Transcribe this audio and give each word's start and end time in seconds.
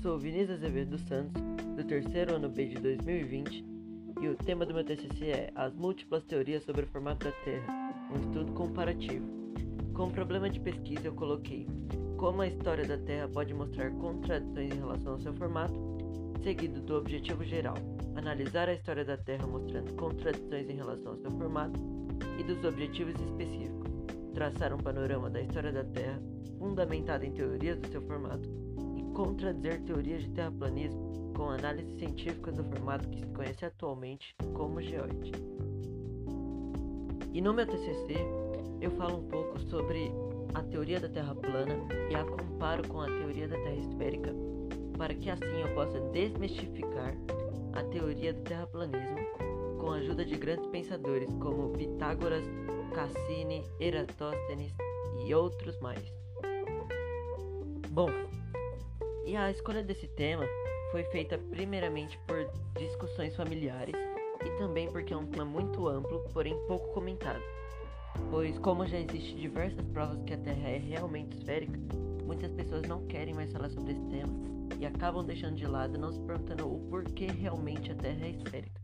sou 0.00 0.16
Vinícius 0.16 0.58
Azevedo 0.58 0.96
Santos, 0.98 1.42
do 1.76 1.82
terceiro 1.82 2.36
ano 2.36 2.48
B 2.48 2.66
de 2.66 2.76
2020, 2.76 3.64
e 4.22 4.28
o 4.28 4.36
tema 4.36 4.64
do 4.64 4.72
meu 4.72 4.84
TCC 4.84 5.24
é 5.26 5.52
As 5.56 5.74
múltiplas 5.74 6.22
teorias 6.22 6.62
sobre 6.62 6.84
o 6.84 6.86
formato 6.86 7.26
da 7.26 7.32
Terra, 7.44 7.66
um 8.08 8.20
estudo 8.20 8.52
comparativo. 8.52 9.26
Como 9.94 10.12
problema 10.12 10.48
de 10.48 10.60
pesquisa, 10.60 11.08
eu 11.08 11.14
coloquei 11.16 11.66
como 12.16 12.40
a 12.40 12.46
história 12.46 12.86
da 12.86 12.96
Terra 12.98 13.26
pode 13.26 13.52
mostrar 13.52 13.90
contradições 13.94 14.72
em 14.72 14.78
relação 14.78 15.14
ao 15.14 15.18
seu 15.18 15.34
formato, 15.34 15.74
seguido 16.44 16.80
do 16.82 16.94
objetivo 16.94 17.42
geral, 17.42 17.74
analisar 18.14 18.68
a 18.68 18.74
história 18.74 19.04
da 19.04 19.16
Terra 19.16 19.44
mostrando 19.44 19.92
contradições 19.94 20.70
em 20.70 20.76
relação 20.76 21.10
ao 21.10 21.18
seu 21.18 21.32
formato 21.32 21.80
e 22.38 22.44
dos 22.44 22.64
objetivos 22.64 23.20
específicos, 23.20 23.90
traçar 24.34 24.72
um 24.72 24.78
panorama 24.78 25.28
da 25.28 25.40
história 25.40 25.72
da 25.72 25.82
Terra 25.82 26.22
fundamentada 26.60 27.26
em 27.26 27.32
teorias 27.32 27.76
do 27.80 27.88
seu 27.88 28.00
formato 28.02 28.66
contradizer 29.16 29.80
teorias 29.84 30.24
de 30.24 30.28
terraplanismo 30.28 31.32
com 31.34 31.48
análises 31.48 31.98
científicas 31.98 32.54
do 32.54 32.64
formato 32.64 33.08
que 33.08 33.20
se 33.20 33.26
conhece 33.28 33.64
atualmente 33.64 34.36
como 34.52 34.82
geoide. 34.82 35.32
E 37.32 37.40
no 37.40 37.54
meu 37.54 37.66
TCC 37.66 38.14
eu 38.78 38.90
falo 38.90 39.20
um 39.20 39.28
pouco 39.28 39.58
sobre 39.58 40.12
a 40.52 40.62
teoria 40.62 41.00
da 41.00 41.08
Terra 41.08 41.34
plana 41.34 41.78
e 42.10 42.14
a 42.14 42.24
comparo 42.24 42.86
com 42.88 43.00
a 43.00 43.06
teoria 43.06 43.48
da 43.48 43.56
Terra 43.56 43.76
esférica, 43.76 44.34
para 44.98 45.14
que 45.14 45.30
assim 45.30 45.62
eu 45.62 45.74
possa 45.74 45.98
desmistificar 46.12 47.14
a 47.72 47.82
teoria 47.84 48.34
do 48.34 48.42
terraplanismo 48.42 49.16
com 49.80 49.92
a 49.92 49.96
ajuda 49.96 50.26
de 50.26 50.36
grandes 50.36 50.66
pensadores 50.66 51.32
como 51.40 51.70
Pitágoras, 51.70 52.44
Cassini, 52.94 53.64
Eratóstenes 53.80 54.74
e 55.26 55.34
outros 55.34 55.78
mais. 55.80 56.04
Bom, 57.90 58.10
e 59.26 59.36
a 59.36 59.50
escolha 59.50 59.82
desse 59.82 60.06
tema 60.06 60.44
foi 60.92 61.02
feita 61.04 61.36
primeiramente 61.36 62.16
por 62.28 62.48
discussões 62.78 63.34
familiares 63.34 63.96
e 64.44 64.50
também 64.58 64.88
porque 64.90 65.12
é 65.12 65.16
um 65.16 65.26
tema 65.26 65.44
muito 65.44 65.88
amplo, 65.88 66.24
porém 66.32 66.56
pouco 66.68 66.94
comentado. 66.94 67.42
Pois, 68.30 68.56
como 68.60 68.86
já 68.86 68.98
existem 68.98 69.36
diversas 69.36 69.84
provas 69.88 70.22
que 70.22 70.32
a 70.32 70.38
Terra 70.38 70.68
é 70.68 70.78
realmente 70.78 71.36
esférica, 71.36 71.78
muitas 72.24 72.52
pessoas 72.52 72.82
não 72.82 73.04
querem 73.08 73.34
mais 73.34 73.52
falar 73.52 73.68
sobre 73.68 73.92
esse 73.92 74.04
tema 74.06 74.32
e 74.78 74.86
acabam 74.86 75.24
deixando 75.24 75.56
de 75.56 75.66
lado 75.66 75.98
não 75.98 76.12
se 76.12 76.20
perguntando 76.20 76.72
o 76.72 76.78
porquê 76.88 77.26
realmente 77.26 77.90
a 77.90 77.96
Terra 77.96 78.26
é 78.26 78.30
esférica. 78.30 78.80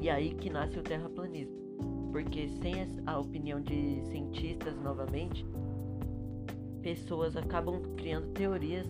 E 0.00 0.10
aí 0.10 0.34
que 0.34 0.50
nasce 0.50 0.76
o 0.76 0.82
terraplanismo, 0.82 2.10
porque 2.10 2.48
sem 2.48 2.74
a 3.06 3.18
opinião 3.18 3.60
de 3.60 4.02
cientistas 4.06 4.76
novamente, 4.80 5.46
pessoas 6.82 7.36
acabam 7.36 7.80
criando 7.96 8.32
teorias 8.32 8.86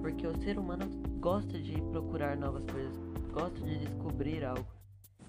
porque 0.00 0.26
o 0.26 0.36
ser 0.42 0.58
humano 0.58 0.86
gosta 1.20 1.58
de 1.58 1.80
procurar 1.90 2.36
novas 2.36 2.64
coisas, 2.70 2.96
gosta 3.32 3.60
de 3.60 3.78
descobrir 3.78 4.44
algo. 4.44 4.66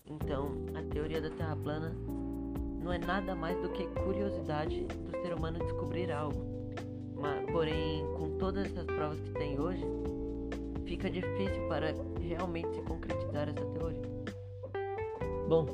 Então, 0.06 0.52
a 0.76 0.82
teoria 0.94 1.22
da 1.22 1.30
Terra 1.30 1.56
plana 1.56 1.94
não 2.82 2.94
é 2.94 2.98
nada 2.98 3.36
mais 3.36 3.59
do 3.62 3.70
que 3.70 3.86
curiosidade 3.88 4.86
do 4.86 5.12
ser 5.22 5.34
humano 5.34 5.59
descobrir 5.59 6.12
algo. 6.12 6.40
Mas, 7.16 7.46
porém, 7.52 8.06
com 8.18 8.38
todas 8.38 8.66
essas 8.68 8.86
provas 8.86 9.20
que 9.20 9.32
tem 9.34 9.59
hoje, 9.59 9.84
fica 10.86 11.09
difícil 11.09 11.68
para 11.68 11.94
realmente 12.22 12.74
se 12.74 12.81
concretizar 12.84 13.50
essa 13.50 13.66
teoria. 13.66 14.02
Bom, 15.50 15.66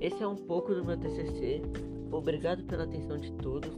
esse 0.00 0.22
é 0.22 0.26
um 0.26 0.36
pouco 0.36 0.74
do 0.74 0.84
meu 0.84 0.96
TCC. 0.96 1.62
Obrigado 2.10 2.62
pela 2.64 2.84
atenção 2.84 3.16
de 3.16 3.32
todos 3.32 3.70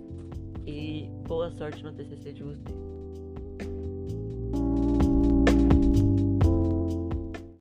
e 0.66 1.08
boa 1.26 1.50
sorte 1.50 1.82
no 1.84 1.92
TCC 1.92 2.32
de 2.32 2.42
vocês. 2.42 2.91